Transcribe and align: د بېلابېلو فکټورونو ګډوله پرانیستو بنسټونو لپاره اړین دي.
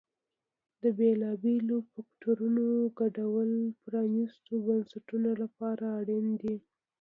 د 0.81 0.83
بېلابېلو 0.97 1.77
فکټورونو 1.91 2.65
ګډوله 2.99 3.61
پرانیستو 3.83 4.51
بنسټونو 4.67 5.29
لپاره 5.41 5.85
اړین 5.99 6.27
دي. 6.41 6.55